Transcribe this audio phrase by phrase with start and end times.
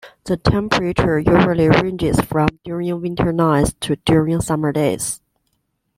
[0.23, 5.21] The temperature usually ranges from during winter nights to during summer days.